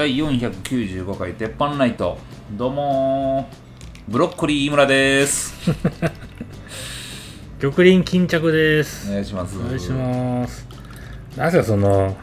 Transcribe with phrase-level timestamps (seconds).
[0.00, 2.16] 第495回鉄板ナイト。
[2.52, 4.10] どうもー。
[4.10, 5.52] ブロッコリー井村です。
[7.60, 9.10] 玉林巾着です。
[9.10, 9.58] お願いします。
[9.58, 10.66] お願いします。
[11.36, 12.16] なぜかその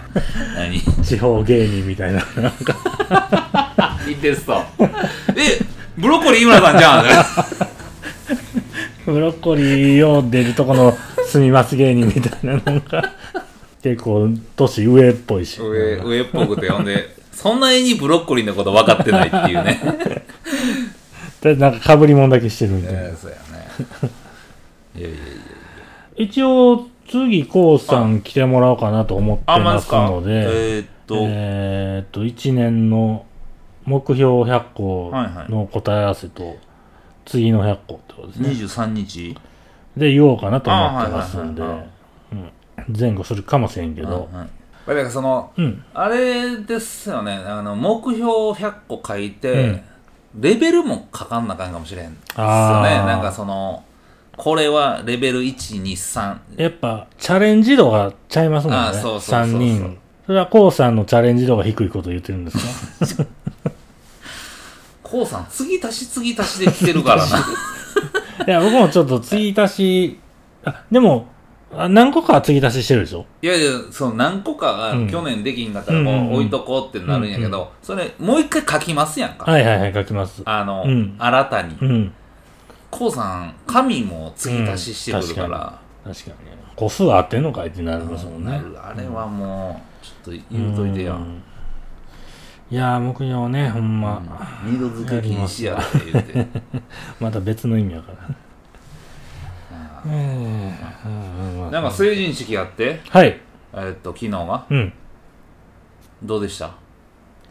[0.55, 0.81] 何？
[1.05, 3.99] 地方芸人みたいななんか。
[4.09, 4.59] インテスト。
[5.35, 5.63] え
[5.99, 7.05] ブロッコリー井村さんじゃん。
[9.05, 13.13] ブロッコリーを出るとこの住みます芸人みたいななんか。
[13.83, 15.61] 結構年上っぽいし。
[15.61, 19.79] 上上っぽくてほんでそんなにブロッコリーのこと分かってないっていうね。
[21.41, 24.11] でなんかかぶり物だけしてるみたいな、えーそうやね。
[24.95, 25.25] いやいやいや
[26.15, 33.23] 一応次こうさん来てもらおうかなと思ってあまますのでえーっと、えーっと1年の
[33.85, 35.51] 目標100個はいはい。
[35.51, 36.57] の答え合わせと
[37.25, 38.49] 次の100個ってことですね。
[38.49, 39.37] 23日？
[39.95, 41.89] で言おうかなと思ってますんであはいはいはい
[42.89, 42.99] うん。
[42.99, 44.27] 前後するかもしれんけど。
[44.33, 44.49] うんうん
[44.87, 45.83] だからそのうん。
[45.93, 47.33] あれですよね。
[47.33, 49.81] あの目標100個書いて、うん。
[50.39, 52.45] レベルも書かんなあかんかもしれんですよ
[52.83, 52.89] ね。
[52.89, 53.83] なんかその
[54.37, 58.79] これはレベル123やっぱチャレンジ度がちゃいますもんね。
[58.79, 59.39] あそうそうそうそう。
[59.41, 59.97] 3人。
[60.25, 63.25] それはこうさんのチャレンジ度が低いことを言ってるんですか
[65.01, 67.37] こうさん継ぎ足し継ぎ足しで来てるからな。
[68.47, 70.19] いや僕もちょっと継ぎ足し
[70.65, 71.27] あでも
[71.75, 73.25] あ何個かは継ぎ足ししてるでしょ？
[73.41, 75.09] いやいやその何個かがうん。
[75.09, 80.41] 去年できんかったらもうん置いとこうってなるんやけど、それもう一回書きますやんか、はいはいはい書きます。
[80.45, 81.15] あの、うん。
[81.19, 81.75] 新たに。
[81.81, 82.13] うん。
[82.89, 86.49] こうさん紙も継ぎ足ししてくるから、確かに。
[86.51, 88.61] ね個数合ってんのかいってなりますもんね。
[88.81, 91.43] あれはもうちょっと言うといてや、うん。
[92.69, 94.21] いやー目標ねほんま。
[94.65, 96.47] 二度漬け禁止やって言って。
[97.19, 98.35] また別の意味やから
[100.05, 101.63] うん。
[101.63, 102.99] うんなんか成人式やって。
[103.09, 103.39] はい。
[103.73, 104.65] えーっと昨日が。
[104.69, 104.93] うん。
[106.23, 106.71] どうでした？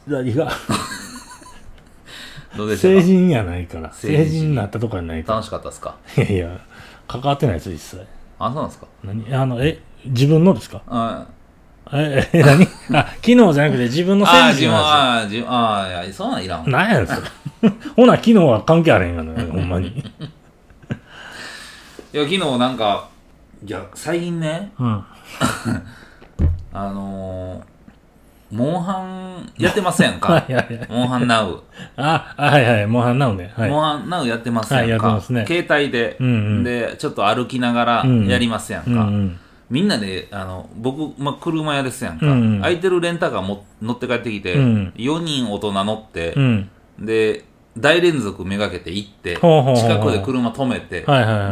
[0.07, 0.51] 何が？
[2.57, 2.89] どうでした？
[2.89, 3.93] か成人やないから。
[3.93, 4.31] 成人式。
[4.31, 5.97] 成人になったとかじゃないか楽しかったですか？
[6.17, 6.61] らいやいや
[7.09, 8.07] 関わってないです実際。
[8.39, 8.87] あそうなんですか？
[9.05, 9.35] 何？
[9.35, 10.83] あのえ自分のですか？
[10.87, 11.27] あ
[11.93, 12.67] ええ何？
[12.99, 17.19] あ昨日じゃなくて自分の成人なんあ自分あーいやそんなんいらんですよ何やねんそれ。
[17.97, 20.05] ほな昨日は関係あれへんがなほんまに
[22.13, 23.09] いや昨日なんか
[23.65, 25.05] いや最近ねうん。
[26.73, 30.87] あのー、モンハンやってません はかいはいはい。
[30.91, 31.63] モンハンナウ、
[31.97, 32.87] ああはいはい。
[32.87, 33.53] モンハンナウね。
[33.57, 33.71] はい。
[33.71, 35.47] モンハンナウやってませんか、はいやってますね。
[35.47, 36.31] 携帯で、うんう
[36.61, 36.65] ん。
[36.65, 39.39] でちょっと歩きながらうんやりますやんか、うんうん。
[39.71, 42.61] みんなであの僕、まあ、車屋ですやんか、うんうん。
[42.61, 44.93] 空いてるレンタカーも乗って帰ってきて、うん。
[44.97, 46.71] 4人大人乗ってう、ん。
[46.99, 47.46] で
[47.79, 49.43] 大連続めがけて行って近
[50.03, 51.05] くで車止めて、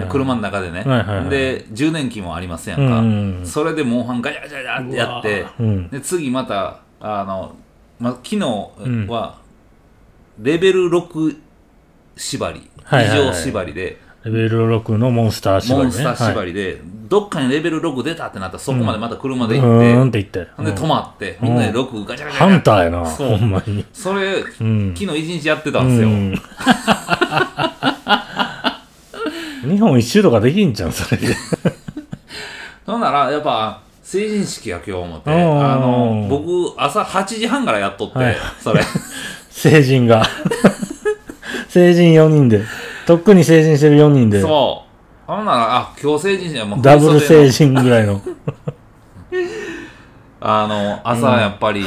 [0.08, 0.84] 車の中でね、
[1.28, 3.06] で充電器もありますやんか、うん。
[3.06, 5.88] うんうんそれでモンハンガチャガチャガチャってやってうん。
[5.90, 7.54] で次またあの、
[7.98, 9.06] ま、昨日ん。
[9.06, 9.38] は
[10.40, 11.36] レベル6
[12.16, 15.84] 縛り、異常縛りでレベル6のモンスター縛りね。
[15.84, 20.08] モンスター縛りで、どっかにレベル6出たってなったらそこまでまた車でう行って、ーん。
[20.08, 23.84] って言ってで止まって、みんなで6ガチャガチャハンターやなほんまに。
[23.92, 24.94] それ、うん。
[24.96, 26.34] 昨日一日やってたんですよ、うん。
[29.70, 31.18] 日本一周とかできんじゃんそれ。
[31.18, 31.34] で
[32.86, 35.34] ほんならやっぱ成人式や今日思ってあ
[35.76, 38.36] の僕朝8時半からやっとって、はい。
[38.58, 38.80] それ。
[39.50, 40.24] 成人が。
[41.68, 42.62] 成人4人で
[43.06, 44.40] とっくに成人してる4人で。
[44.40, 44.84] そう。
[45.26, 46.64] ほんならあ今日成人式や。
[46.64, 48.20] もうダブル成人ぐらいの。
[50.40, 51.86] あの朝やっぱり、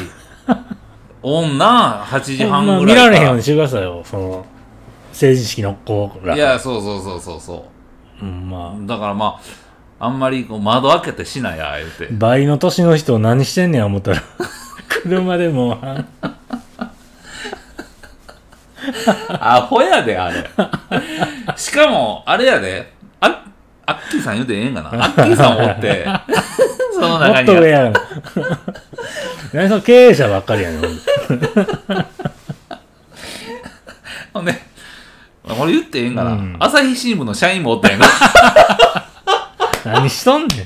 [1.22, 3.10] 女8時半まあぐらいから。
[3.10, 4.02] 見られへんようにしてくださいよ。
[4.04, 4.46] その
[5.12, 6.36] 成人式の子ら。
[6.36, 7.66] いやそうそうそうそうそ
[8.22, 8.26] う。
[8.26, 9.40] んまうだからま
[10.00, 12.06] ああんまりこう窓開けてしないや言うて。
[12.06, 14.24] あ倍の年の人何してんねや思ったら。
[14.90, 15.78] 車でもう
[19.40, 20.50] アホやで、あれ。
[21.56, 23.44] しかも、あれやで、あ
[23.86, 26.06] アッキーさん言うてええんかな アッキーさんおって、
[26.94, 27.54] そのも中には。
[27.54, 27.94] っと上やん
[29.54, 30.82] 何その経営者ばっかりやねん
[34.34, 34.62] ほんで
[35.60, 38.08] 俺言ってええんかな、うん朝日新聞の社員もおったやんか。
[39.86, 40.58] 何しとんねん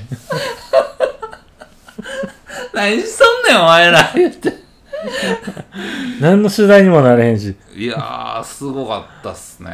[2.74, 4.10] 何しとんねん、お前ら。
[4.14, 4.61] 言って。
[6.20, 7.56] 何の取材にもなれへんし。
[7.74, 9.70] いやー、すごかったっすね。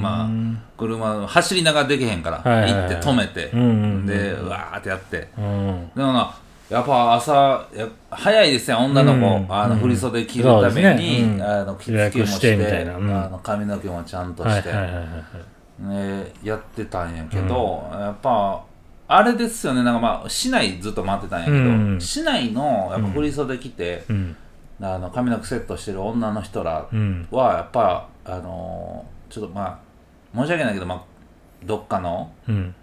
[0.00, 0.28] まあ、
[0.76, 2.80] 車、走りながらできへんから、はいはいはい。
[2.82, 4.06] 行って止めて、うんうんうん。
[4.06, 5.28] で、うわーってやって。
[5.38, 5.90] うん。
[5.94, 6.34] でもな、
[6.70, 7.32] やっぱ朝、
[7.76, 9.18] や早いですよ、女の子。
[9.18, 9.80] うんあの、うん。
[9.80, 11.36] 振り袖着るために、ね。
[11.36, 11.42] うん。
[11.42, 15.06] あの、着付けもして、あの髪の毛もちゃんとして、はいはいはいはい
[15.78, 18.62] ね、やってたんやけど、やっぱ、
[19.06, 21.60] あれですよね、なんかまあ、市内ずっと待ってたんやけど、う
[21.96, 22.00] ん。
[22.00, 24.36] 市内の、やっぱ振り袖着て、うん。
[24.80, 27.28] あの髪の毛セットしてる女の人らうん。
[27.30, 29.80] はやっぱあのーちょっとま
[30.34, 31.02] あ申し訳ないけど、まあ、
[31.64, 32.74] どっかのうん。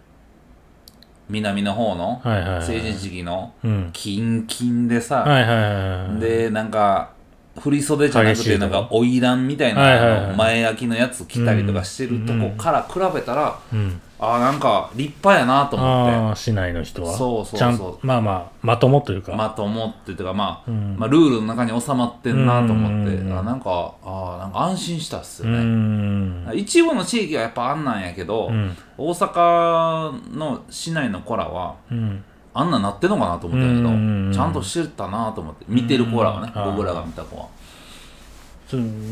[1.29, 2.63] 南の方のはいはいはい。
[2.63, 3.89] 成人式のうん。
[3.93, 7.11] キンキンでさ、はいはいはいはいでなんか
[7.59, 8.67] 振り袖じゃなく激しいとこ。
[8.67, 17.11] てなんか花魁みたいな、はいはいはいあの前焼きのやつ着たりとかしてるとこから比べたら、うんああなんか立派やなと思っああ市内の人は。
[17.11, 17.59] そうそうそう。
[17.59, 20.95] ちゃんまあまあまともというか、てまと思ってというか、まあうん。
[20.95, 26.51] まあルールの中に収まってんなと思って、うんあなんかあなんか安心したっすうよね、ん。
[26.55, 28.77] 一部の地域はやっぱあんなんやけど、うん。
[28.95, 32.23] 大阪の市内の子らはうん。
[32.53, 35.65] あんなんなってんのかなと思ったけど、うんちゃんとしてたなと思って。
[35.67, 36.75] 見てる子らはね、うん。
[36.75, 37.47] 僕らが見た子は。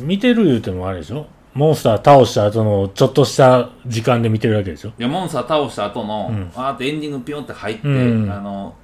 [0.06, 1.26] 見てる言うてもあれでしょ？
[1.54, 4.90] モンスター倒した後のちょっとした時間で見てるわけでしょ？
[4.90, 6.52] いやモンスター倒した後の、うん。
[6.56, 8.32] あーってエンディングピョンって入って、うん。
[8.32, 8.76] あの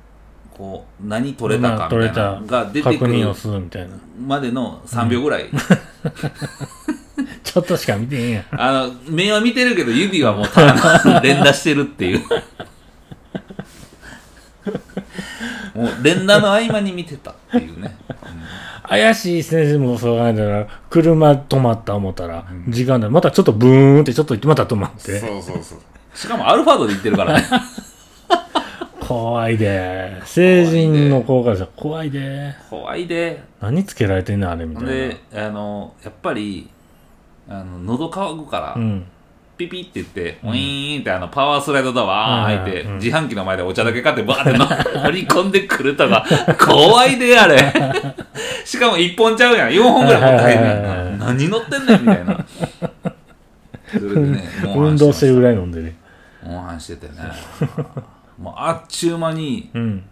[0.52, 3.96] こう何取れたかみたいなのが出てくる確認をするみたいな。
[4.26, 5.50] までの3秒ぐらい、
[7.44, 8.46] ちょっとしか見てへんやん。
[8.52, 12.24] あの目は見てるけど指はもうただ連打してるっていう
[15.76, 17.96] もう連打の合間に見てたっていうね、
[18.88, 23.10] 怪しい先生もそう考えたら車止まった思ったら、時間だ。
[23.10, 25.20] またちょっとブーンってちょっと行ってまた止まって。
[25.20, 25.80] そうそうそう。
[26.14, 27.46] しかもアルファードで言ってるからね。
[29.06, 30.22] 怖いで。
[30.24, 32.56] 成人の子からしたら怖いで。
[32.70, 33.44] 怖いで。
[33.62, 34.90] 何つけられてんのあれみたいな。
[34.90, 36.70] であのやっぱり
[37.50, 39.06] あの喉乾くから、うん
[39.58, 46.26] ピピって言って、ウィーンってあのパワースライドドアはいはい開いて、うん自販機の前でお茶だけ買ってバーって乗り込んでくるとか、
[46.60, 47.58] 怖いであれ。
[48.66, 49.70] しかも1本ちゃうやん。
[49.70, 51.26] 4本ぐらい持って帰んはいはいはいはいねんな。
[51.28, 52.46] 何乗ってんねんみたいな。
[53.88, 54.44] それでね、
[54.76, 55.96] 運動してるぐらい飲んでね
[56.44, 57.14] モンハンしててね。
[58.38, 60.04] もうあっちゅう間に、うん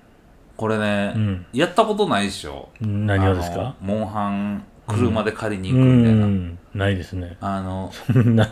[0.55, 2.69] これね、うんやったことないでしょ。
[2.79, 3.73] 何をですか？
[3.81, 6.25] モンハン、車で借りにう行くみたいな。
[6.27, 8.49] んないですねあの、そんな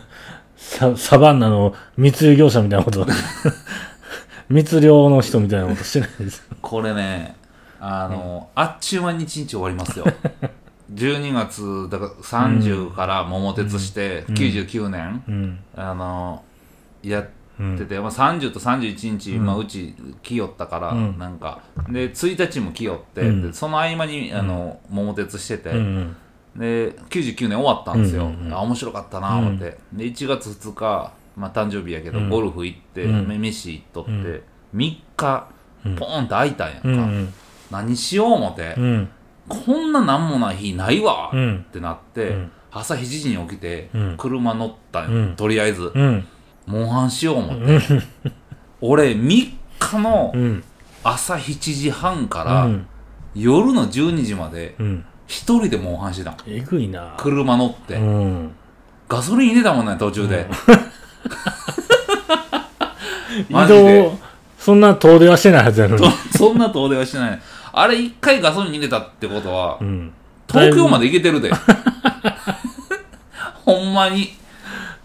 [0.62, 3.04] ササバンナの密輸業者みたいなこと。
[4.48, 6.46] 密漁の人みたいなことしてないです。
[6.60, 7.36] これね、
[7.80, 10.06] あの、あっちゅう間に一日終わりますよ。
[10.94, 15.58] 12月、だから30から桃鉄して、99年、うん。
[15.74, 16.44] あの、
[17.02, 17.26] や
[17.58, 19.46] うんってて、まあ、30と31日、うん。
[19.46, 21.18] まあ、うち来よったから、うん。
[21.18, 23.42] なんか、で、1日も来よって、うん。
[23.42, 26.16] でその合間に、あの、桃鉄してて、うん
[26.56, 28.24] で、99年終わったんですよ。
[28.24, 28.54] うんうんうん。
[28.54, 29.78] あ、面白かったな、思って。
[29.92, 32.28] で、1月2日、まあ、誕生日やけど、うん。
[32.28, 33.26] ゴルフ行って、うん。
[33.26, 34.42] め飯行っとって、うん。
[34.74, 35.46] 3日、
[35.86, 35.96] うん。
[35.96, 36.88] ポーンって空いたんやんか。
[36.88, 37.34] うんうん。
[37.70, 39.08] 何しよう思って、うん。
[39.48, 41.64] こんななんもない日ないわ、っうん。
[41.72, 42.52] てなって、うん。
[42.70, 44.14] 朝7時に起きて、うん。
[44.18, 45.36] 車乗ったんよ、うん。
[45.36, 46.26] とりあえず、うん。
[46.66, 47.80] モンハンしよう思って、
[48.80, 50.62] 俺3日のうん。
[51.04, 52.86] 朝7時半から、うん。
[53.34, 56.36] 夜の12時までうん一人でモンハンしてたん。
[56.46, 57.14] えぐいな。
[57.16, 58.52] 車乗って、うん。
[59.08, 60.46] ガソリン入れたもんね途中で、
[63.48, 64.02] 移 マジで。
[64.02, 64.18] 動
[64.58, 66.04] そんな遠出はしてないはずやのに。
[66.32, 67.40] そ そんな遠出はしてない。
[67.72, 70.12] あれ一回ガソリン入れたってことは、うん。
[70.46, 71.50] 東京まで行けてるで。
[73.64, 74.36] ほんまに。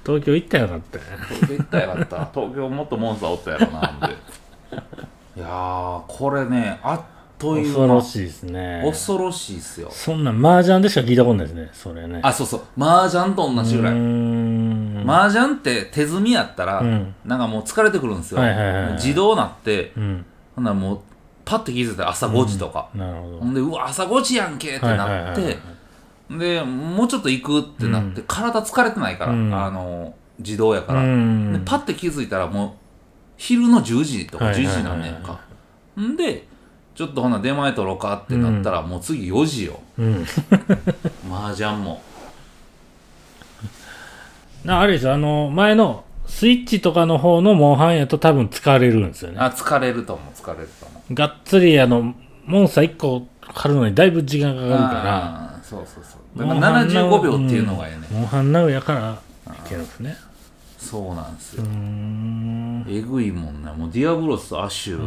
[0.05, 1.03] 東京行ったらよかったよ
[1.47, 2.27] 絶対よかった。
[2.33, 4.15] 東京もっとモンスターおったやろな思って
[5.37, 7.01] いやーこれねあっ
[7.37, 8.81] という間恐ろしいですね。
[8.83, 9.89] 恐ろしいっすよ。
[9.91, 12.19] そんな麻雀でしか聞いたことないですねそれね。
[12.23, 12.61] あそうそう。
[12.83, 13.93] 麻雀と同じぐらい。
[15.05, 17.15] 麻雀って手積みやったら、うん。
[17.25, 18.93] なんかもう疲れてくるんですよ、はいはいはいはい。
[18.93, 20.25] 自動なってうん。
[20.55, 20.99] ほんならもう
[21.45, 23.39] パッて気づいたら朝5時とか、なるほど。
[23.39, 25.57] ほんでうわ朝5時やんけってなって
[26.29, 29.53] でもうちょっと行くってなって、う体疲れてないから、うん。
[29.53, 31.53] あの自動やから、うん。
[31.53, 32.71] でパッて気づいたらもう
[33.37, 35.39] 昼の10時とか11はいはいはい時なんねんか、
[36.01, 36.47] んで
[36.97, 39.79] ちょっとほな出前取ろうかってなったら、もう次4時よ。
[39.99, 40.25] うん。
[41.31, 42.01] 麻雀も。
[44.65, 49.37] なあれですよあの前のスイッチとかの方のモンハンやと多分疲れるんですよね。
[49.39, 51.13] あ疲れると思う疲れると思う。
[51.13, 52.15] がっつりあの
[52.47, 55.25] モンスター1個狩るのにだいぶ時間かかるから。
[55.53, 56.47] あーそうそうそう。
[56.47, 59.19] だから75秒っていうのがええね、モンハンナウやから
[59.53, 60.17] いけるんですね。
[60.79, 61.63] そうなんですよ。
[61.63, 62.85] うーん。
[62.89, 64.99] えぐいもんねもうディアブロスとアッシュ、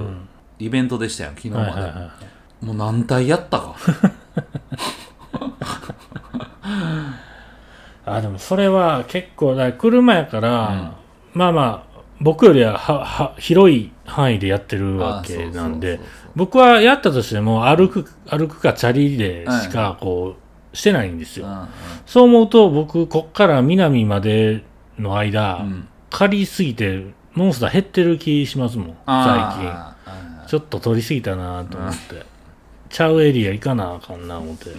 [0.60, 2.10] イベントでしたよ昨日まで、はいはいはい
[2.60, 3.74] もう何体やったか。
[8.04, 10.92] あでもそれは結構だ車やから、
[11.32, 16.00] まあまあ僕よりははは広い範囲でやってるわけなんで
[16.36, 20.36] 僕はやったとしても歩く歩くかチャリでしかこ
[20.72, 21.66] うしてないんですよ、うん
[22.04, 24.64] そう思うと僕こっから南まで
[24.98, 25.66] の間、うん。
[25.66, 29.72] うん借りすぎてモンスター減ってる気しますもん最近
[30.50, 32.24] ちょっと取りすぎたなと思って、
[32.88, 34.70] ちゃうエリア行かなあかんな思って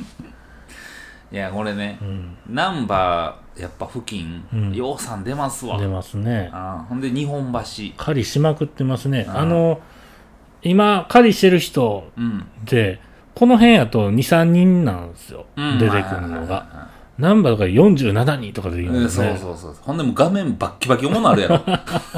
[1.31, 2.37] いやこれねうん。
[2.49, 6.49] ナンバーやっぱ付近、うん養蚕出ますわ出ますね。
[6.51, 9.23] あほんで日本橋狩りしまくってますね。
[9.29, 9.79] うんあの、
[10.61, 12.99] 今、狩りしてる人うんって、
[13.33, 15.45] この辺やと2、3人なんですよ。
[15.55, 16.89] うん出てくるのが。
[17.21, 19.37] ナンバーとか47人とかで言うんですそうね。
[19.39, 21.61] そうそうほんでもう画面バッキバキもなるやろ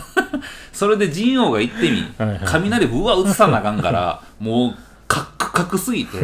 [0.71, 4.75] それで陣王が行ってみはいはい雷ぶわ映さなあかんから もう
[5.07, 6.17] カックカクすぎて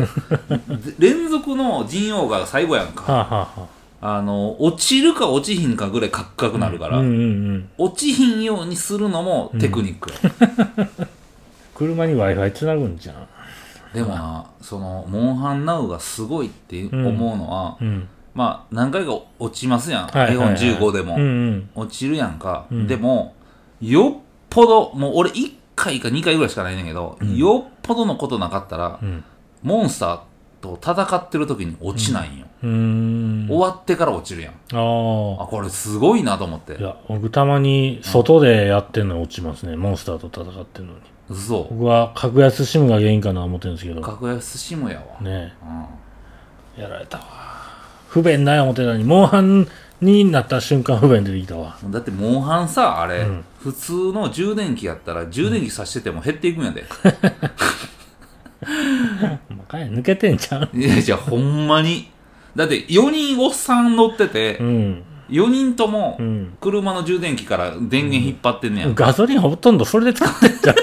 [0.98, 3.68] 連続の陣王が最後やんかはあ、はあは
[4.02, 7.18] あ、あの落ちるか落ちひんかぐらいカックカクなるから、うんうんう
[7.54, 7.70] ん。
[7.78, 10.88] 落ちひんようにするのもテクニックや、
[11.76, 13.16] 車に Wi-Fi つなぐんじゃん。
[13.94, 18.08] でもなそのモンハンナウがすごいって思うのは、うん。
[18.34, 21.70] まあ何回か落ちますやん、はいはいはい iPhone15 でも、うんうん。
[21.76, 23.36] 落ちるやんか、うんでも
[23.82, 29.24] よっぽどもう俺1回か2回ぐらいしかないねんけど、うんよっぽどのことなかったら、うん。
[29.64, 30.20] モンスター
[30.62, 33.48] と戦ってる時に落ちないんよ、うーん。
[33.48, 36.78] 終わってから落ちるやんああこれすごいなと思ってあ。
[36.78, 39.76] いや、僕たまに外でやってんの落ちますね。
[39.76, 41.00] モンスターと戦ってんのに。
[41.30, 44.02] 嘘僕は格安シムが原因かな思ってるんですけど。
[44.02, 45.54] 格安シムやわ、ね
[46.78, 47.24] うやられたわ。
[48.10, 49.68] 不便ない思ってたのに、モンハン
[50.02, 51.78] になった瞬間不便出てきたわ。
[51.86, 56.86] ん、だってモンハンさあれ、うん普通の充電器やったら充電器さしてても減っていくんやで、
[59.50, 60.70] まかや抜けてんじゃん。
[60.74, 62.10] いやじゃあほんまに
[62.56, 65.04] だって4人おっさん乗ってて、うん。
[65.30, 66.54] 4人ともうん。
[66.62, 70.76] 車の充電器から電源引っ張ってんねやん、ガソリンほとんどそれで使ってんじゃん。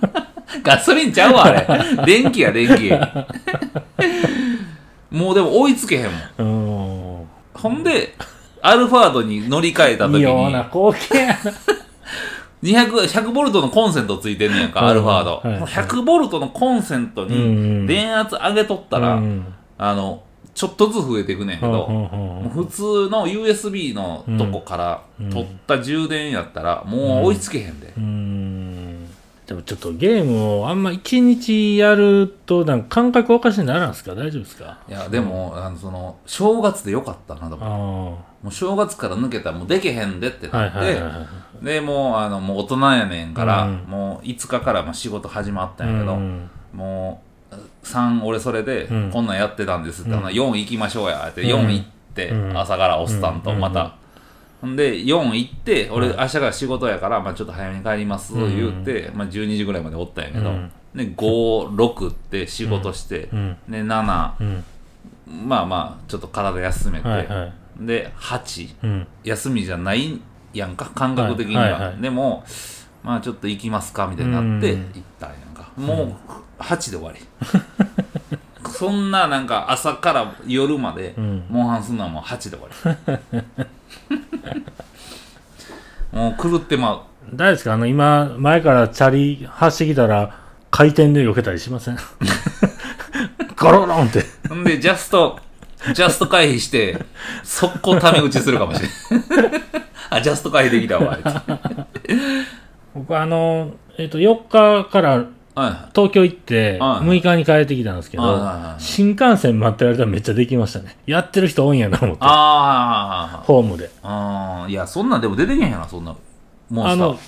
[0.64, 1.66] ガソリンちゃうわあれ
[2.06, 2.88] 電気や電気
[5.10, 7.20] もうでも追いつけへんもん。
[7.20, 7.26] うん。
[7.54, 8.14] ほんで
[8.62, 10.52] アルファードに乗り換えた時に。
[10.52, 11.18] な光景。
[11.18, 11.52] やな。
[12.62, 15.62] 200 100ボルトのコンセントついてんねやんか、はいアルファード、はいはい。
[15.64, 17.80] 100ボルトのコンセントうんうん。
[17.82, 19.54] に電圧上げとったら、うん。
[19.76, 20.22] あの
[20.54, 28.53] ちょっとずつ増えていくねんけど、普通の USB のとこから取った充電やったら、もう追いつけへんで、うーん
[29.46, 34.14] でもちょっとゲームをあんま一日やるとなんか感覚おかしにならんすか？
[34.14, 34.78] 大丈夫ですか？
[34.88, 41.26] いやでも、あのその正月でよかったなと思ってあもう正月から抜けたらもうできへんでってないって、はいはいはい
[41.62, 43.84] でもうあのもう大人やねんから、うん。
[43.86, 46.50] もう5日からまあ仕事始まったんやけど、うん。
[46.74, 47.54] もう
[47.86, 49.10] 3俺それでうん。
[49.10, 50.16] こんなんやってたんですって、うん。
[50.18, 52.58] ほな4行きましょうやってうん4行って、うん。
[52.58, 53.60] 朝から押すたんとうん。
[53.60, 53.94] また、
[54.64, 58.56] ほんで4行って俺うん明日から仕事やから、まあ、ちょっと早めに帰りますうん。
[58.56, 60.72] 言って、まあ、12時ぐらいまでおったんやけど、うん。
[60.94, 63.58] で56って仕事して、うん。
[63.68, 64.64] で7うん。
[65.46, 67.08] まあまあちょっと体休めて、
[67.78, 69.06] で8うん。
[69.22, 70.18] 休みじゃない
[70.54, 72.42] やんか感覚的には、でも
[73.02, 74.80] まあちょっと行きますかみたいになってうん。
[74.94, 75.70] 行ったんやんか。
[75.76, 76.16] も
[76.58, 77.20] う8で終わり。
[78.72, 81.44] そんななんか朝から夜までうん。
[81.50, 83.64] モンハンすんのはもう8で終わり
[86.12, 87.00] もう狂ってまう。
[87.32, 87.72] 大丈夫ですか？
[87.74, 90.38] あの今前からチャリ走ってきたら
[90.70, 91.96] 回転で避けたりしません？
[93.56, 94.24] ゴロロンって。
[94.48, 95.38] ほんでジャスト
[95.92, 97.04] ジャスト回避して
[97.42, 98.90] 速攻タメ打ちするかもしれん。
[100.10, 101.18] あジャスト回避できたわ
[102.94, 104.48] 僕あのえっ、と4
[104.84, 105.24] 日からは
[105.54, 107.06] 東京行ってはい。
[107.06, 108.22] 6日に帰ってきたんですけど、
[108.78, 110.96] 新幹線待ってられたらめっちゃできましたね。
[111.06, 112.18] やってる人多いんやな思って。
[112.22, 113.90] あホームで。
[114.02, 116.16] ああいやそんなんでも出てけへんやなそんな
[116.70, 117.06] モンスター。
[117.06, 117.18] あの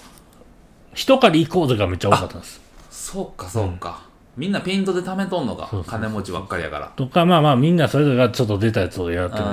[0.95, 2.61] 一狩り行こうぜがめっちゃ多かったんです。
[2.90, 4.02] そうかそうか、
[4.37, 5.68] みんなペイントで貯めとんのか。
[5.71, 6.92] そうそうそう金持ちばっかりやから。
[6.97, 9.45] とかまあまあみんなそれぞれがちょっと出たやつをやってる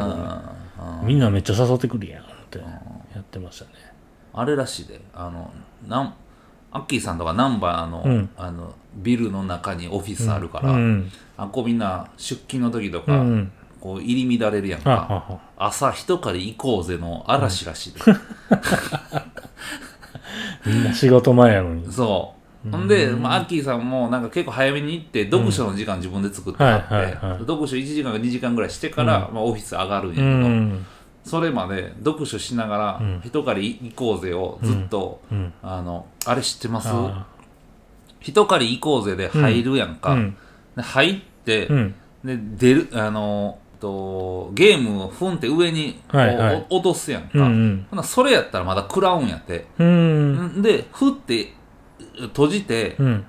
[1.04, 2.66] みんなめっちゃ誘ってくるやんってや
[3.20, 3.72] ってましたね。
[4.34, 5.00] あれらしいで。
[5.14, 5.52] あの
[5.88, 6.14] なん
[6.74, 8.30] アッキーさんとかナンバーの,、うん。
[8.36, 11.12] あのビルの中にオフィスあるから、うん。
[11.38, 13.52] あこうみんな出勤の時とか、うん。
[13.80, 14.90] こう入り乱れるやんか。
[14.92, 18.00] は朝一狩り行こうぜの嵐らしいで、
[20.66, 21.92] みんな仕事前やのに。
[21.92, 22.34] そ
[22.66, 22.72] う。
[22.72, 27.14] ほんで、まあ、アッキーさんもなんか結構早めに行って読書の時間自分で作ってあって、
[27.46, 30.86] 読書1時間か2時間ぐらいしてから、まあ、オフィス上がるんやけうど、ん
[31.24, 35.54] それまで読書しながらうん「一狩り行こうぜ」をずっと、うん。
[35.62, 36.90] あのあれ知ってます？
[36.92, 37.26] あ
[38.20, 40.18] 一狩り行こうぜで入るやんか、
[40.76, 41.96] で入って、うん。
[42.24, 46.66] で出るあのとゲームをふんって上にはいはい。
[46.70, 48.04] お落とすやんか、うんうん。
[48.04, 51.54] それやったらまだ食らうんやって、でふって
[52.18, 53.26] 閉じて、うん。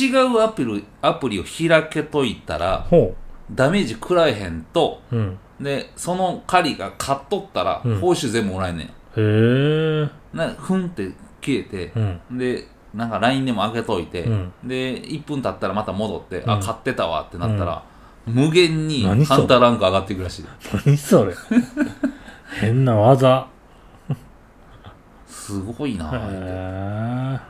[0.00, 3.14] 違うアプリアプリを開けといたらほ
[3.52, 8.00] ダメージ食らえへんとううんでその狩りが買っとったら、うん。
[8.00, 8.86] 報酬全部もらえんねん。
[8.86, 12.00] へえなふんって消えてう、
[12.34, 12.38] ん。
[12.38, 14.52] でなんか LINE でも開けといて、うん。
[14.64, 16.50] で1分経ったらまた戻って、うん。
[16.50, 17.82] あ買ってたわってなったら、
[18.26, 19.38] 無限に何それ？
[19.38, 20.44] ハンターランク上がっていくらしい。
[20.86, 21.34] 何それ？
[22.60, 23.46] 変な技。
[25.26, 27.40] すごいな、へ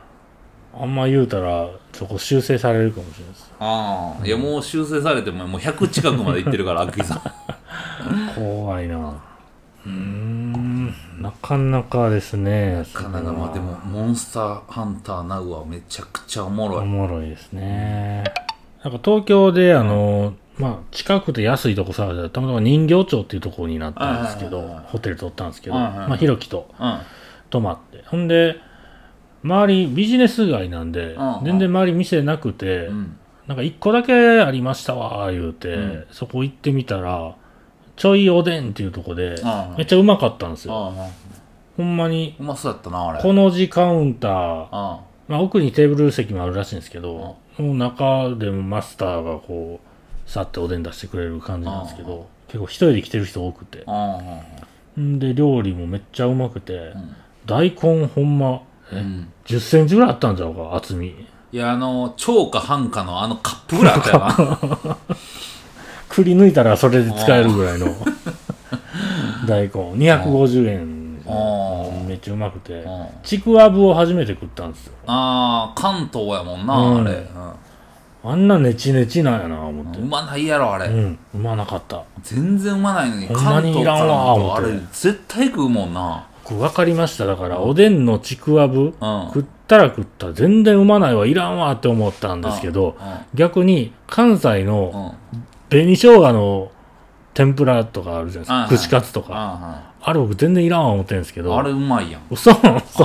[0.77, 0.81] ー。
[0.81, 3.53] あんま言うたら、そこ修正されるかもしれないです。
[3.57, 7.21] ああ、いやもう修正されてももう100近くまでいってるから、アッキーさん。
[8.35, 9.21] 怖いな
[9.85, 12.85] うーん、なかなかですね。
[12.93, 16.79] かなかまあでも、モンスターハンターナウはめちゃくちゃおもろい。
[16.79, 18.23] おもろいですね。
[18.83, 26.99] なんか東京で、あの、まあ、近くて安いとこ探したら、たまたま人形町っていうところになったんですけどホテル取ったんですけど、まあ、ひろきとうん。
[27.49, 28.03] 泊まって。
[28.07, 28.57] ほんで、
[29.43, 33.17] 周りビジネス街なんでうん、全然周り店なくて、うん。
[33.47, 37.35] なんか一個だけありましたわ、言うて、うんそこ行ってみたら、
[37.95, 40.93] ちょいおでんっていうとこで、あめっちゃうまかったんですよ。
[41.77, 43.21] ほんまに、うまそうやったな、あれ。
[43.21, 53.85] この字カウンター、あまあ、奥にテーブル席もあるらしいんですけど、その中でもマスターがこう、さっておでん出してくれる感じなんですけど、結構一人で来てる人多くて
[54.99, 57.15] んで、料理もめっちゃうまくて、うん。
[57.45, 58.61] 大根ほんま、
[58.91, 59.31] え、うん。
[59.45, 61.07] 10センチぐらいあったんちゃうか、厚み。
[61.51, 64.97] いや、あの、超か半かのあのカップぐらいあったよな。
[66.15, 67.87] くり抜いたらそれで使えるぐらいの
[69.47, 69.69] 大根。
[69.69, 70.95] 250円。
[72.07, 73.07] めっちゃうまくてうん。
[73.23, 74.93] ちくわぶを初めて食ったんですよ。
[75.07, 77.27] ああ、関東やもんな、うんあれ。
[78.23, 80.05] あんなネチネチなんやな、思ってうん。
[80.05, 80.09] う。
[80.09, 80.87] まないやろ、あれ。
[80.87, 82.03] うん、うまなかった。
[82.23, 86.25] 全然うまないのに、関にいらん東からあれ、絶対食うもんな。
[86.43, 87.25] 僕分かりました。
[87.25, 88.93] だから、おでんのちくわぶ、うん。
[89.33, 92.95] 食ったら食ったら全然うまないわ、いらんわって思ったんですけど、
[93.33, 94.67] 逆に関西うん。
[94.67, 95.43] のうん。
[95.69, 96.71] 紅生姜の
[97.33, 98.89] 天ぷらとかあるじゃないですか。
[98.89, 99.27] 串カツとか。
[99.33, 101.57] ああれ僕全然いらんわ思ってるんですけど。
[101.57, 102.21] あれうまいやん。
[102.29, 102.59] 嘘そ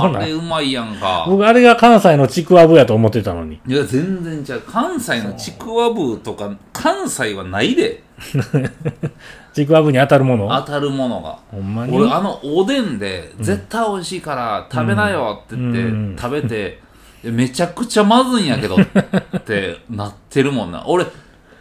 [0.07, 1.25] うなんあれうまいやんか。
[1.27, 3.59] 僕あれが関西のちくわぶやと思ってたのに。
[3.67, 4.61] いや、全然違う。
[4.61, 8.03] 関西のちくわぶとか、関西はないで。
[9.53, 10.47] ちくわぶに当たるもの？
[10.49, 11.39] 当たるものが。
[11.49, 11.97] ほんまに？
[11.97, 16.79] 俺、あの、おでんで、絶対美味しいから食べなよって言って、うん食べて、
[17.23, 20.83] めちゃくちゃまずいんやけどってなってるもんな。
[20.85, 21.05] 俺、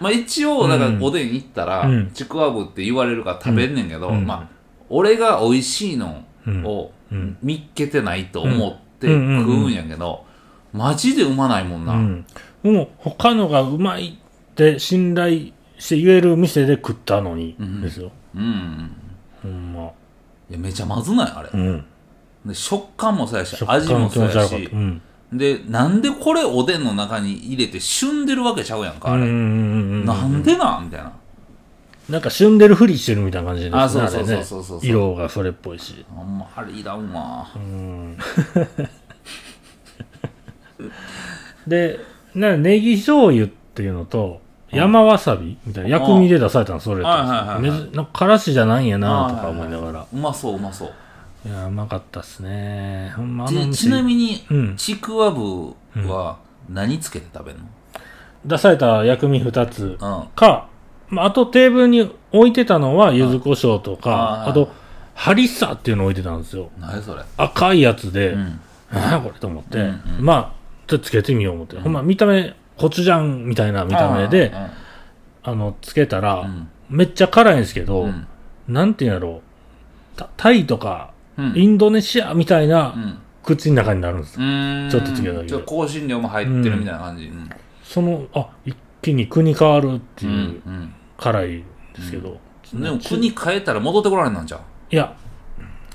[0.00, 4.48] まあ一応、だかおでん行ったら、うんちくわぶって言われるから食べんねんけど、うんまあ、
[4.88, 6.24] 俺が美味しいの
[6.64, 10.24] をうん見っけてないと思って食うんうんやけど、
[10.72, 11.92] マジでうまないもんな。
[11.92, 12.26] うん。
[12.62, 18.10] もう他のがうまいって信頼して言える店で食ったのにうんですよ。
[18.34, 18.90] うん。
[19.42, 19.82] ほんま。
[20.50, 21.50] いや、めちゃまずないあれ。
[21.52, 21.84] うん。
[22.46, 24.76] で食感もそうやし、食味もそうやし持ち悪かった。
[24.76, 24.80] う。
[24.80, 25.02] ん。
[25.32, 29.22] で、なんでこれおでんの中に入れて旬でるわけちゃうやんか、あれ。
[29.22, 31.12] なんでなんみたいな。
[32.08, 33.82] なんか旬でるふりしてるみたいな感じですね。
[33.82, 36.04] あそうそうれねそうそうそう色がそれっぽいし。
[36.10, 37.46] あんまあれいらんわ。
[37.54, 38.18] うん。
[41.68, 42.00] で、
[42.34, 44.40] なネギ醤油っていうのと、
[44.72, 47.62] 山わさびみたいな薬味で出されたのそれはいはいはい
[47.96, 50.06] なんかからしじゃないんやなとか思いながら。
[50.12, 50.92] うまそう、うまそう。
[51.46, 53.12] いや、うまかったっすね。
[53.16, 55.74] ほんまあので店ちなみに、うんちくわぶ
[56.07, 57.64] は何つけて食べるの？
[58.44, 59.98] 出された薬味2つうん。
[60.35, 60.68] か、
[61.09, 64.70] まあ、あとテーブルに置いてたのは柚子胡椒とか、ああと、
[65.14, 66.70] ハリッサっていうの置いてたんですよ。
[66.79, 67.22] 何それ？
[67.37, 68.61] 赤いやつで、うん。
[68.92, 70.53] 何やこれと思って、うんうんまあ、
[70.87, 71.79] ちょっとつけてみよう思って。
[71.79, 74.53] ほんま見た目、コチュジャンみたいな見た目で、
[75.42, 76.68] あの、つけたら、うん。
[76.88, 78.26] めっちゃ辛いんですけど、うん。
[78.68, 79.42] なんていうんやろ
[80.16, 81.09] う、タタイとか、
[81.40, 81.57] うん。
[81.57, 83.18] インドネシアみたいなうん。
[83.42, 84.46] 口の中になるんですよ。
[84.46, 84.88] うん。
[84.90, 87.24] ちょっとつけただけでちょっと香辛料も入ってるみたいな感じ。
[87.24, 87.50] うん。
[87.83, 90.29] その、あ、一気に国変わるってう。
[90.29, 91.64] いうん辛い
[91.96, 92.38] ですけど。
[92.72, 94.61] でも国変えたら戻ってこられんなんじゃん。
[94.90, 95.14] いや、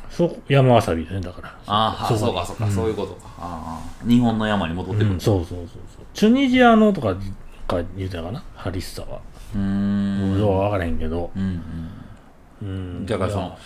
[0.09, 1.49] そ山わさびですね、だから。
[1.67, 3.27] ああ、こそうか、そうか、そういうことか。
[3.39, 5.19] ああ、日本の山に戻ってくるうん、。
[5.19, 6.05] そうそうそうそう。
[6.13, 7.15] チュニジアのとか
[7.67, 9.19] か言うたかな、ハリッサは。
[9.55, 10.39] うーん。
[10.39, 11.31] そう分からへんけど。
[11.35, 11.43] うん
[12.61, 12.67] うん。
[12.67, 13.05] うん。
[13.05, 13.57] だからその、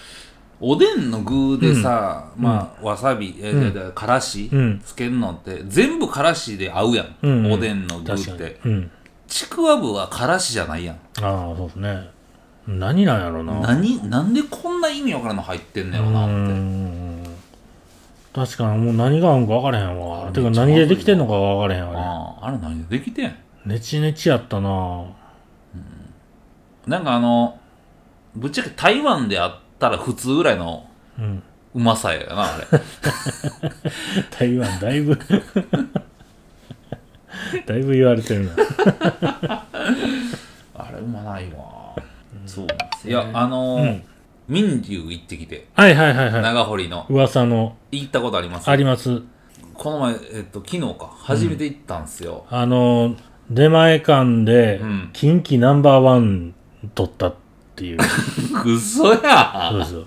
[0.61, 7.15] おでんの具でさ、まあ、わさび、えうんー、からしうんつけるのって、全部からしで合うやん。
[7.21, 8.59] うんおでんの具って。。
[8.65, 8.91] うん。
[9.27, 10.95] ちくわぶはからしじゃないやん。
[10.95, 12.09] ああ、そうですね。
[12.67, 13.59] 何なんやろな。
[13.61, 16.33] 何、なんでこんな意味わからんの入ってんねやろな、って。
[16.33, 17.23] ん
[18.33, 20.25] 確かにもう何が合うんか分からへんあわ。
[20.27, 21.99] れてか何でできてんのか分からへんわ。
[21.99, 23.25] ああ、あれ何でできてん？
[23.27, 25.05] あれネチネチやったな
[26.85, 27.59] なんかあの、
[28.35, 30.87] ぶっちゃけ台湾であったら普通ぐらいの
[31.17, 31.43] うん。
[31.75, 32.65] うまさやな、あれ。
[34.37, 35.17] 台湾だいぶ
[37.65, 38.51] だいぶ言われてるな。
[40.75, 41.95] あれうまないわ。
[42.45, 44.03] そうなんですいや、あのーうん
[44.47, 46.41] 民流行ってきて、はいはいはいはい。
[46.41, 47.05] 長堀の。
[47.07, 48.67] 噂の、行ったことあります？
[48.67, 49.21] あります。
[49.75, 52.47] この前、えっと、昨日か、初めて行ったんすよ。
[52.49, 53.15] あの、
[53.51, 56.55] 出前館でうん、近畿ナンバーワン
[56.95, 57.35] 取ったっ
[57.79, 57.97] ていう。
[58.61, 60.03] くそやそうですよ。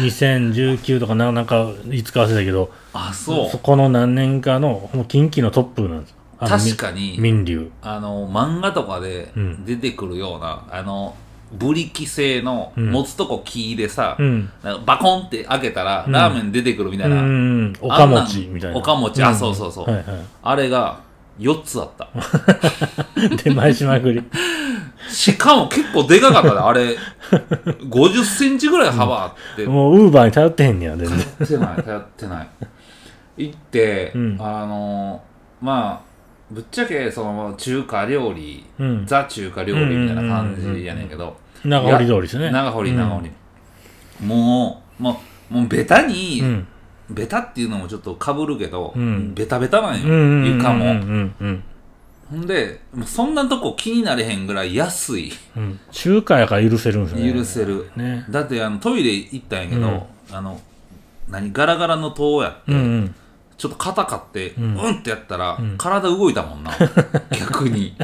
[0.00, 6.16] 2019とかな、なんか、いつか忘れたけど、あ、そそこの何年かの、もう近畿のトップなんですよ。
[6.38, 7.70] 確かに、民流。
[7.82, 11.16] あの、漫画とかでうん出てくるような、あの、
[11.52, 14.50] ブリキ製のうん持つとこ木でさ、うん。
[14.86, 17.72] バコンって開けたら、うんラーメン出てくるみたういな、ん。
[17.80, 18.76] おかもちみたいな。
[18.76, 20.02] おかもちあそうそうそうはいは
[20.42, 21.00] あれが
[21.40, 22.08] 4つあった。
[23.20, 23.36] い。
[23.42, 24.22] 出前しまくり。
[25.14, 26.96] しかも結構でかかったで、あれ、
[27.88, 31.18] 50センチぐらい幅あって、もう、ウーバーに頼ってへんねや、全然。
[31.18, 32.48] 頼ってない、頼ってない。
[33.36, 35.22] 行って、うんあの
[35.60, 36.14] まあ、
[36.50, 39.06] ぶっちゃけ、その、中華料理、うん。
[39.06, 42.50] ザ中華料理みたいな感じやねんけど、長堀通りですね。
[42.50, 43.30] 長堀、うん長堀。
[44.20, 46.66] もう、もう、もうベタに、うん。
[47.10, 50.56] ベタっていうのもちょっとかぶるけど、うんベタベタなんよ、うんうんうん。
[50.58, 51.60] 床も。
[52.34, 52.44] うんうんうん。
[52.44, 55.32] ほんで、そんなとこ気になれへんぐらい安い。
[55.56, 55.80] うん。
[55.92, 57.32] 中華やから許せるんですね。
[57.32, 57.90] 許せる。
[57.96, 58.24] ね。
[58.30, 60.60] だってあのトイレ行ったんやけど、あの、
[61.28, 63.14] 何、ガラガラの塔やって、うんうん。
[63.56, 66.72] ちょっと肩買って、ううんん、ってやったら、ん体動いたもんな。
[67.30, 67.94] 逆に。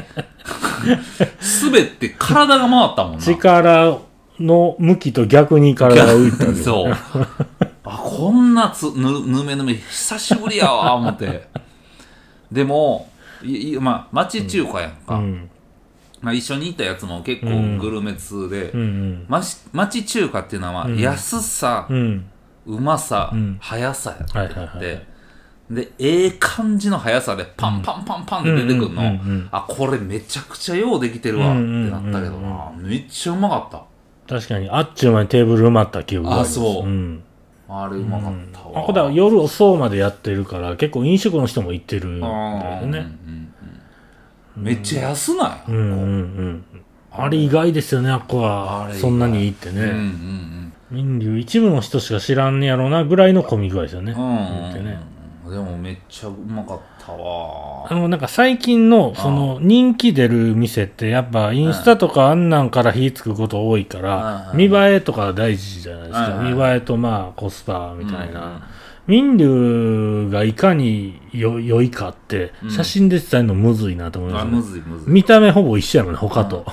[1.63, 3.19] 滑って体が回ったもんな。
[3.19, 3.99] 力
[4.39, 6.93] の向きと逆に体が浮いた そう。
[7.83, 11.47] あ、こんなつ、ぬ、ぬめぬめ、久しぶりやわ、思って。
[12.51, 13.09] でも、
[13.43, 15.15] いいまあ、町中華やんか。
[15.15, 15.49] うん。
[16.21, 19.25] まあ、一緒に行ったやつも結構うんグルメ通で、うんうん。
[19.27, 22.25] まし町中華っていうのは、うん安さ、うん。
[22.67, 25.07] うまさ、うん速さやってはいはいはいはい
[25.71, 34.35] で、ええ感じの速さでパンパンパンパンって出てくるの、うんうんうんうんあ、これめちゃくちゃようできてるわってなったけどな、めっちゃうまかった。
[34.35, 36.59] 確かに、あっちゅう間にテーブル埋まった記憶があります。
[36.59, 37.23] あそううん。
[37.73, 38.81] あれうまかったわ。
[38.81, 42.99] あ、これは夜遅うまでやってるから、結構飲食の人も行ってるんだあよね。
[42.99, 43.53] うんうん
[44.57, 46.63] めっちゃ安ない、うんうんうん。
[47.09, 48.89] あれ意外ですよね、あっこは。
[48.93, 54.11] そんなにいいってうんうん流一部の人しか知らんねやろうなぐらいの混み具合ですよね。
[54.11, 54.35] うんうん。
[54.63, 54.99] 言ってね
[55.51, 57.85] でもめっちゃうまかったわ。
[57.89, 64.57] あの、なんか最近の、その、人気出る店って、やっぱ、インスタとかあんなんから火つくこと多いから、うん。
[64.57, 66.37] 見栄えとか大事じゃないですか。
[66.39, 66.55] うん。
[66.55, 68.67] 見栄えと、まあ、コスパみたいな。
[69.07, 72.71] 民流がいかによ良いかってう、ん。
[72.71, 74.51] 写真で伝えるのむずいなと思いあます、ね。
[74.57, 75.13] むずいむずい。
[75.13, 76.65] 見た目ほぼ一緒やもんね、他と。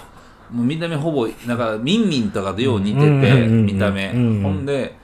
[0.53, 4.11] もう見た目ほぼなんかミンミンとかとよう似てうんうんてうんうん見た目。
[4.13, 4.43] うんうん。
[4.43, 4.95] ほんで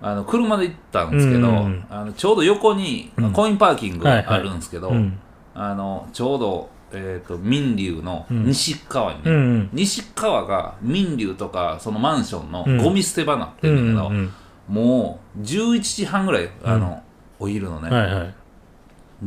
[0.00, 1.56] あの車で行ったんですけど、うん。
[1.56, 3.32] うんあのちょうど横にうん。
[3.32, 4.26] コインパーキングはいはい。
[4.26, 5.18] あるんですけど、うん。
[5.54, 8.44] あのちょうど、えー、と民流のうん。
[8.46, 9.70] 西側に、うんうん。
[9.72, 12.78] 西側が民流とかそのマンションのうん。
[12.78, 14.32] ゴミ捨て場になってうんるんだけど、うん
[14.68, 17.00] もう11時半ぐらいあの、
[17.38, 18.34] お昼のね、はいはい。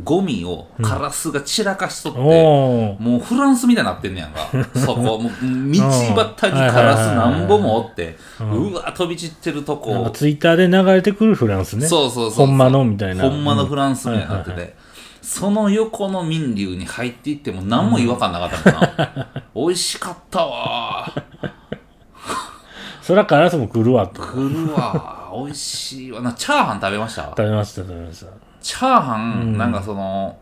[0.04, 3.00] ゴミをカラスが散らかしとって、おー。
[3.00, 4.48] もうフランスみたいになってんねやんか。
[4.74, 11.86] そこ、もう道端にカラスなんぼもおって、うんうわ、飛び散ってるとこ、ツイッターで流れてくるフランスね。
[11.88, 12.46] そうそうそう。
[12.46, 14.76] ほんまのみたいなほんまのフランスみたいになってうんはいて、
[15.22, 19.28] その横の民流に入っていっても何も違和感なかったもんな。
[19.56, 21.12] 美味しかったわ。
[23.02, 24.22] そらカラスも来るわと。
[24.22, 25.32] 来るわ。
[25.34, 26.20] 美味しいわ。
[26.20, 27.22] な、チャーハン食べました？
[27.24, 28.49] 食べました、食べました。
[28.62, 30.38] チャーハうんン、なんかその、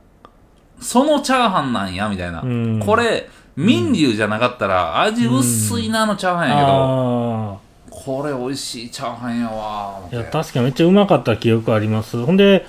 [0.80, 2.42] そのチャーハンなんや、みたいな。
[2.42, 7.58] うんこれ、民流じゃなかったら味薄いなのチャーハンやけど、あ
[7.90, 12.24] これ美味しいチャーハンやわいや、確かにめっちゃうまかった記憶あります。
[12.24, 12.66] ほんで、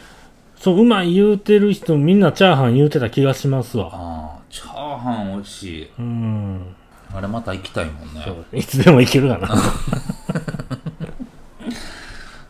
[0.60, 3.92] そう、うまい言うてる人みんなチャーハン言うてた気がしますわ。
[3.94, 6.76] あーチャーハン美味しいうん。
[7.14, 9.50] あれまた行きたいもんねいつでもいけるかな。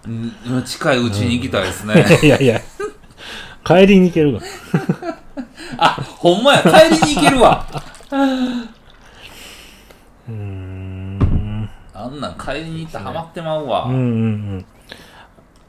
[0.07, 0.12] う
[0.59, 2.62] ん近いうちに行きたいですね、 いやいや。
[3.63, 4.45] 帰りに行けるか
[5.78, 6.63] あほんまや。
[6.63, 7.65] 帰りに行けるわ。
[8.12, 11.69] うーん。
[11.93, 14.04] あんなん帰りに行ったらハマってまうわ、うんうんう
[14.58, 14.65] ん。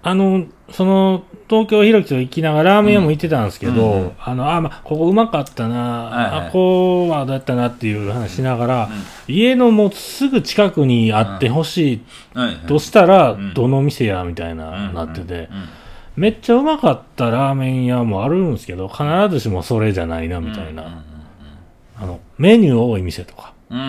[0.02, 4.12] あの、その、東京ひろきと行きながらラーメン屋も行ってたんですけど、うんうん。
[4.18, 6.48] あの、あ、まあ、ここうまかったな、はいはい。
[6.48, 8.88] あ、こうはどうやったなっていう話しながら、
[9.28, 12.00] 家のもうすぐ近くにあってほしい
[12.66, 13.52] としたら、ん。
[13.52, 15.48] どの店やみたいうんな、なってて、うん
[16.20, 21.02] めっちゃうまかったラーメン屋もあるんですけど、必ずしもそれじゃないな、みたいな。
[21.96, 23.54] あの、メニュー多い店とか。
[23.70, 23.86] うんうんう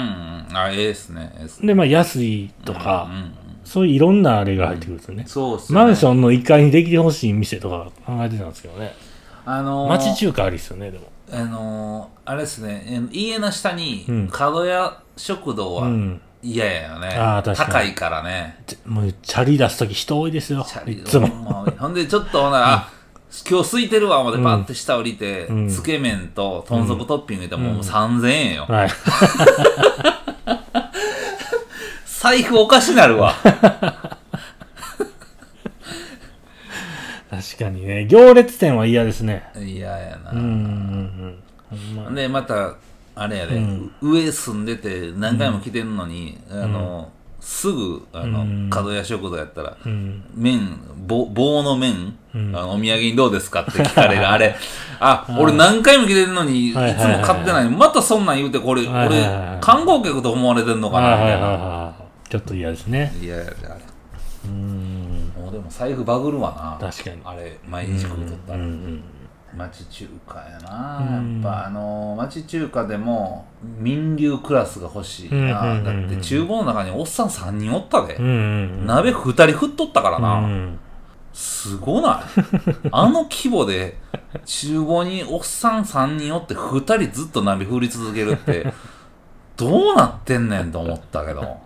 [0.54, 5.24] んあええですねえすねで、まあ、安いとか、うんうんそういういろんなあれが入ってくるんですよね。
[5.28, 8.94] そうっすねマンションの1階にできてほしい店とか考えてたんですけどね。
[9.46, 11.06] あのー町中華ありっすよね、でも。
[11.32, 16.22] あのーあれですねえ家の下にうん角屋食堂はうん。
[16.44, 20.86] 嫌やよね、あー確かに高いからねちもう、チャリ出すとき人多いですよチャ。
[20.86, 21.28] リいつも。
[21.28, 22.90] ほんまほんでちょっとほな、あ
[23.50, 28.66] 今日空いてるわ思ってパッて下降りて、うんつけ麺と豚足トッピング入れたらもう3000円よ。
[28.68, 28.90] はい。
[32.06, 33.34] 財布おかしなるわ。
[37.32, 38.06] 確かにね。
[38.08, 39.50] 行列店は嫌ですね。
[39.56, 40.32] 嫌やな。
[40.32, 40.46] うんうんう
[41.76, 41.96] ん。
[41.96, 42.76] ほんまで、また、
[43.16, 50.24] あれやで、うん上住んでて何回も来てんのに、あの、すぐ、あの、うん角屋食堂やったら、うん。
[50.34, 54.26] 麺、棒棒の麺、うんあのお土産にどうですかって聞かれる。
[54.30, 54.56] あれ、
[55.00, 56.82] あ、俺何回も来てんのに、いつも
[57.22, 61.92] 買ってないまたそんなん言うて、これ、俺、観光客と思われてんのかな。
[62.30, 63.14] ちょっと嫌ですね。
[63.22, 63.82] いやいや、あれ。
[64.46, 65.32] うん。
[65.38, 66.88] もうでも財布バグるわな。
[66.90, 68.60] 確かにあれ、毎日食うとったら。
[68.60, 69.04] うんうん。
[69.56, 71.42] 町中華やな、うん。
[71.42, 73.46] やっぱあの町中華でも
[73.80, 76.08] 民流クラスが欲しいな、うんうんうんうん。
[76.10, 78.86] だって厨房の中におっさん3人おったで、うんうん。
[78.86, 80.80] 鍋2人振っとったからな、うん。
[81.34, 82.24] すごない。
[82.92, 83.98] あの規模で
[84.46, 88.74] 厨房におっさん3人おって2人ずっと鍋振り続けるって
[89.58, 91.58] どうなってんねんと思ったけど。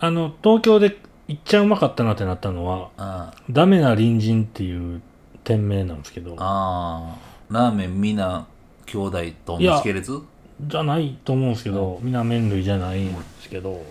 [0.00, 5.02] あの、東京でいっちゃうまかったなってなったのは、あダメな隣人っていう
[5.48, 7.54] 店名なんですけど、あー。
[7.54, 8.46] ラーメンみんな
[8.84, 10.20] 兄弟と同じ系列？
[10.60, 12.12] じゃないと思うんですけど、みん。
[12.12, 13.82] な麺類じゃないんですけど、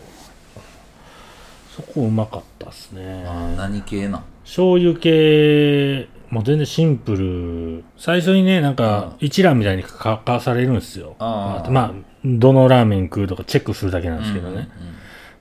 [1.75, 3.23] そこうまかったっすね。
[3.57, 4.23] 何系なん？
[4.43, 7.83] 醤油系、もう全然シンプル。
[7.97, 11.15] 最初にね、なんか一覧みたいに書かされるんですよ。
[11.17, 11.71] あー。
[11.71, 11.91] まあ、
[12.23, 14.69] どのラーメン食うとかチェックするだけなんですけどね。
[14.81, 14.87] うん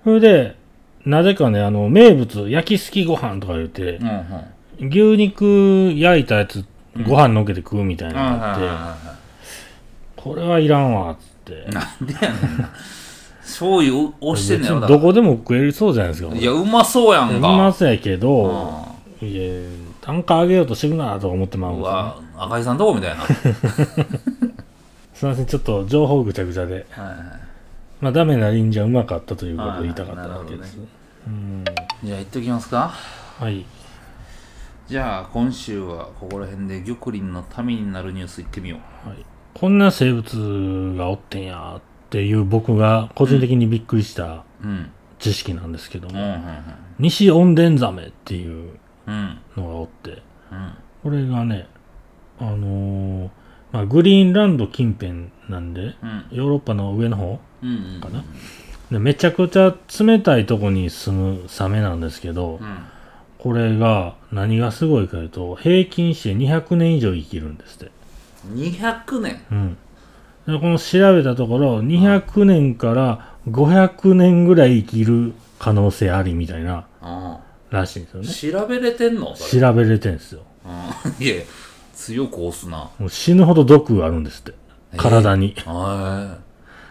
[0.05, 0.57] それで、
[1.05, 4.24] なぜかね、あの、名物、焼きすきご飯とか言ってうん、うんうん
[4.80, 6.64] 牛肉焼いたやつ、
[7.06, 9.10] ご飯のっけて食うみたいなのがあって、
[10.16, 11.70] これはいらんわ、つって。
[11.70, 12.70] なんでやねんな。
[13.40, 16.34] 醤油押してんねやろ、だか別にどこでも食えるそうじゃないですか。
[16.34, 16.36] ら。
[16.36, 17.36] いや、うまそうやんか。
[17.36, 18.86] うまそうやけど、
[19.22, 19.68] ういや、
[20.00, 21.78] 単価上げようとしてるなとか思ってまうんん。
[21.80, 21.98] うですよ、ね。
[21.98, 23.22] わ、赤井さんどこみたいな。
[23.22, 23.26] はい
[25.16, 26.74] すいません、ちょっと情報ぐちゃぐちゃで。
[26.74, 26.84] はい。
[28.02, 30.76] まあ、ダメな臨時はうまかったということを言いたかったわけです。
[30.78, 31.64] あうん。
[32.04, 32.92] じゃあ、行っときますか。
[33.38, 33.64] はい。
[34.87, 39.09] じゃあ、今週はここら辺で玉林のためになるニュース行ってみよう。
[39.09, 44.90] はい、こんな生物がおってんやっていう僕が個人的にびっくりしたうん。
[45.18, 46.62] 知識なんですけども、うん、うん、
[46.99, 48.79] 西オンデンザメっていう。
[49.09, 50.75] のがおって、うん。
[51.03, 51.68] これがね、
[52.38, 53.31] あのー
[53.72, 56.27] まあ、グリーンランド近辺なんで、うん。
[56.31, 58.01] ヨーロッパの上の方うん。
[58.01, 58.25] かな。
[58.90, 62.79] でめちゃくちゃ冷たいとこに住むサメなんですけど、うん。
[63.46, 67.92] これが何がすごいかというと、平均して200年以上生きるんですって。
[68.48, 69.40] 200年？
[69.52, 69.76] うん。
[70.48, 77.38] でこの調べたところ、200年から500年ぐらい生きる可能性ありみたいな、あ
[77.70, 78.59] らしいんですよね。
[78.59, 78.62] あ。
[78.62, 79.32] 調べれてんの？
[79.37, 80.42] 調べれてんですよ。
[80.64, 81.22] うん。
[81.24, 81.37] いや、
[81.94, 82.90] 強く押すな。
[82.98, 84.54] もう死ぬほど毒あるんですって。
[84.96, 85.54] 体に。
[85.64, 86.38] は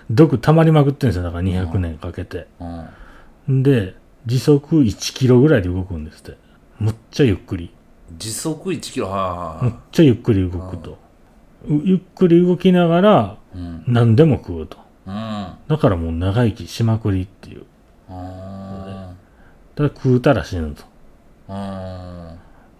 [0.09, 1.23] 毒溜まりまくってんですよ。
[1.23, 2.37] だから200年かけて。
[2.37, 2.43] い。
[3.49, 3.61] うん。
[3.61, 6.44] で、時速1キロぐらいで動くんですって。
[6.79, 7.71] むっちゃゆっくり。
[8.17, 10.97] 時速1キロ、はむっちゃゆっくり動くと。
[11.67, 13.57] うゆっくり動きながらい。
[13.57, 13.83] うん。
[13.87, 14.77] 何でも食うと。
[15.05, 15.13] うん。
[15.13, 17.65] あだからもう長生きしまくりっていう。
[18.09, 19.13] あ
[19.75, 20.83] ただ食うたら死ぬと。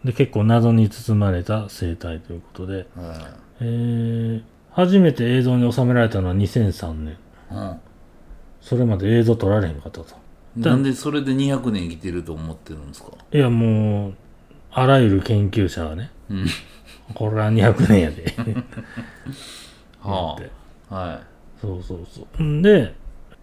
[0.04, 3.00] で、結構謎に包まれた生態ということで、あ。
[3.02, 3.18] はい。
[3.62, 7.18] えー、初めて映像に収められたのは2003年。
[7.52, 7.80] うん。
[8.62, 10.25] それまで映像撮られへんかったと。
[10.58, 13.10] なんでそれで200年生きてると思ってるんですか？
[13.32, 14.14] いや、もう、
[14.72, 16.46] あらゆる研究者がね、うん。
[17.14, 18.34] これは200年やで。
[20.02, 20.50] はって
[20.90, 20.96] あ。
[20.96, 21.20] は
[21.62, 22.44] そうそうそう。
[22.44, 22.94] んで、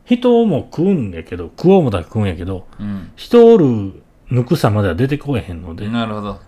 [0.05, 2.83] 人も食うんやけど、食おうもたら食うんやけど、い。
[2.83, 3.11] うん。
[3.17, 6.41] 人おるぬくさまでは出てこえへんので、なるほど。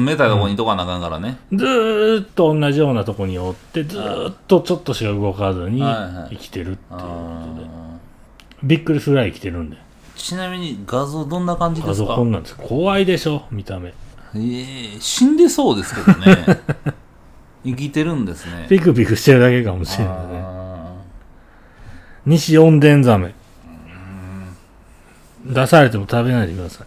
[0.00, 1.38] 冷たいとこにいとかなあかんからね。
[1.52, 7.04] ずーっと同じようなとこにおって、ずーっとちょっとしか動かずにはいはい生きてるっていうこ
[7.56, 7.96] とで、あ
[8.62, 9.76] びっくりするぐらい生きてるんで。
[10.20, 12.06] ーちなみに画像どんな感じで画すか？
[12.08, 12.56] 像こんなんです。
[12.56, 13.42] 怖いでしょ？
[13.50, 13.88] 見た目。
[13.88, 13.94] え
[14.96, 16.36] え死んでそうですけどね。
[17.64, 18.66] 生きてるんですね。
[18.68, 20.22] ピクピクしてるだけかもしれないね。
[20.44, 20.92] あ
[22.26, 23.34] 西オンデンザメ。
[25.44, 26.86] 出されても食べないでください。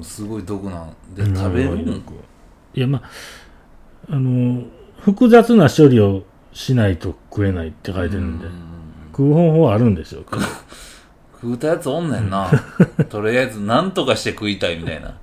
[0.00, 2.02] ーすごい毒なんで食べるん
[2.74, 3.02] いや、まあ、
[4.10, 4.64] あの、
[5.00, 8.46] 複雑な処理をしないと食えないって書いてるんで、
[9.12, 10.24] 食う方法はあるんですよ。
[11.46, 12.50] 食うたやつおんねんな。
[13.08, 15.14] とりあえず何とかして食いたいみたいな。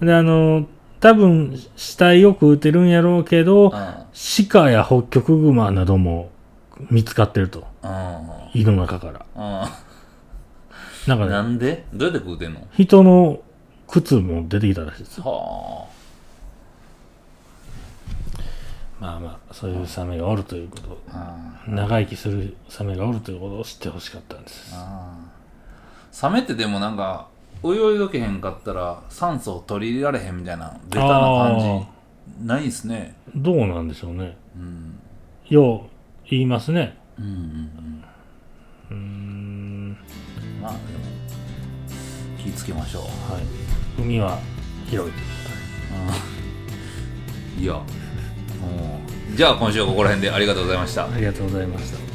[0.00, 0.66] で、あの、
[0.98, 4.06] 多分、死体を食うてるんやろうけど、あ
[4.50, 6.30] 鹿やホッキョクグマなども
[6.90, 7.66] 見つかってると。
[7.82, 8.20] あ
[8.54, 9.26] 胃の中から。
[9.36, 9.78] あ
[11.06, 11.84] なんかね、なんで？
[11.92, 12.60] どうやって食うてんの？
[12.72, 13.40] 人の
[13.88, 15.24] 靴も出てきたらしいですよ。
[15.24, 15.86] は
[19.00, 21.02] まあまあそういうサメがおるということ。
[21.08, 21.36] あ
[21.66, 24.72] 長生きするサメがおるということを知ってほしかったんです。
[24.74, 25.16] あ
[26.12, 27.28] サメってでもなんか
[27.64, 31.58] 泳いどけへんかったら酸素を取り入れられへんみたいなベタな感
[32.38, 33.16] じないですね。
[33.34, 34.36] どうなんでしょうね。
[34.54, 34.98] うん。
[35.48, 35.80] よう
[36.28, 36.98] 言いますね。
[37.18, 38.04] うんうんうん。
[38.90, 39.96] うーん。
[40.60, 40.80] まあでも
[42.38, 43.02] 気ぃつけましょう。
[43.32, 43.42] はい。
[44.02, 44.38] 海は
[44.88, 45.12] 広い
[47.58, 47.84] いやもう
[49.34, 51.06] じゃあ今週はここら辺でありがとうございました。
[51.06, 52.09] ありがとうございました。